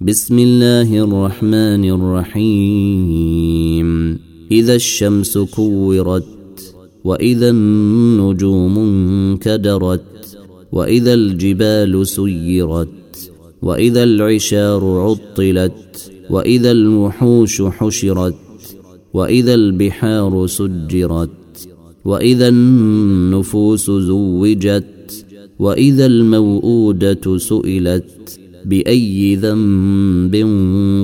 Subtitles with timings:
[0.00, 3.88] بسم الله الرحمن الرحيم.
[4.50, 6.24] إذا الشمس كورت
[7.04, 10.38] وإذا النجوم انكدرت
[10.72, 12.88] وإذا الجبال سيرت
[13.62, 18.34] وإذا العشار عطلت وإذا الوحوش حشرت
[19.14, 21.30] وإذا البحار سجرت
[22.04, 25.24] وإذا النفوس زوجت
[25.58, 30.34] وإذا الموءودة سئلت بأي ذنب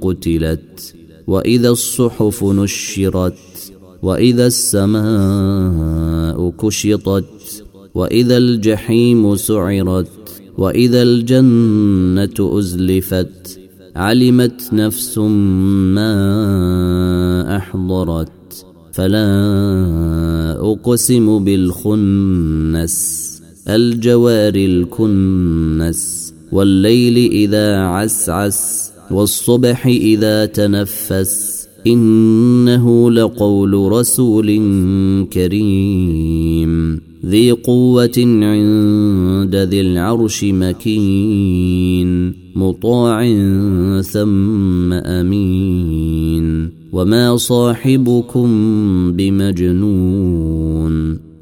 [0.00, 0.94] قتلت
[1.26, 13.60] وإذا الصحف نشرت وإذا السماء كشطت وإذا الجحيم سعرت وإذا الجنة أزلفت
[13.96, 16.12] علمت نفس ما
[17.56, 19.26] أحضرت فلا
[20.60, 23.26] أقسم بالخنس
[23.68, 26.34] الجوار الكنس.
[26.52, 34.46] والليل إذا عسعس والصبح إذا تنفس إنه لقول رسول
[35.32, 43.32] كريم ذي قوة عند ذي العرش مكين مطاع
[44.02, 48.48] ثم أمين وما صاحبكم
[49.12, 50.66] بمجنون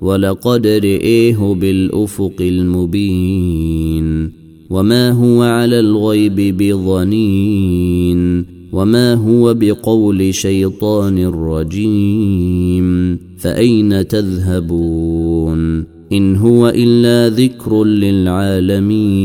[0.00, 4.32] ولقد رئيه بالأفق المبين
[4.72, 17.28] وما هو على الغيب بظنين وما هو بقول شيطان رجيم فاين تذهبون ان هو الا
[17.36, 19.22] ذكر للعالمين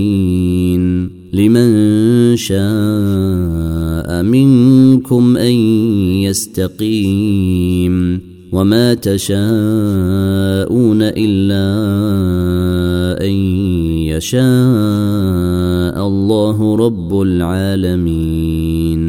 [1.34, 5.54] لمن شاء منكم ان
[6.24, 9.38] يستقيم وما تشاءون
[11.02, 11.68] الا
[13.28, 13.67] ان
[14.18, 19.02] يشاء الله رب العالمين